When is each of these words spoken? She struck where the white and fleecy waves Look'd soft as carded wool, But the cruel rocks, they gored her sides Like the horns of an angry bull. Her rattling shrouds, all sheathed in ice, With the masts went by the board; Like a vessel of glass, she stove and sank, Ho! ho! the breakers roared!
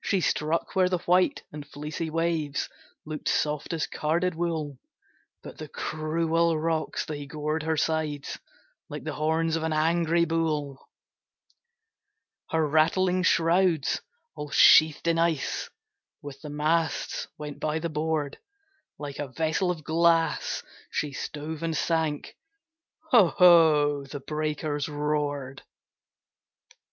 She 0.00 0.20
struck 0.20 0.76
where 0.76 0.88
the 0.88 0.98
white 1.06 1.42
and 1.50 1.66
fleecy 1.66 2.08
waves 2.08 2.68
Look'd 3.04 3.26
soft 3.26 3.72
as 3.72 3.88
carded 3.88 4.36
wool, 4.36 4.78
But 5.42 5.58
the 5.58 5.66
cruel 5.66 6.56
rocks, 6.56 7.04
they 7.04 7.26
gored 7.26 7.64
her 7.64 7.76
sides 7.76 8.38
Like 8.88 9.02
the 9.02 9.14
horns 9.14 9.56
of 9.56 9.64
an 9.64 9.72
angry 9.72 10.24
bull. 10.24 10.88
Her 12.50 12.64
rattling 12.64 13.24
shrouds, 13.24 14.02
all 14.36 14.50
sheathed 14.50 15.08
in 15.08 15.18
ice, 15.18 15.68
With 16.22 16.42
the 16.42 16.48
masts 16.48 17.26
went 17.36 17.58
by 17.58 17.80
the 17.80 17.88
board; 17.90 18.38
Like 19.00 19.18
a 19.18 19.26
vessel 19.32 19.72
of 19.72 19.82
glass, 19.82 20.62
she 20.92 21.12
stove 21.12 21.64
and 21.64 21.76
sank, 21.76 22.36
Ho! 23.10 23.30
ho! 23.36 24.04
the 24.04 24.20
breakers 24.20 24.88
roared! 24.88 25.64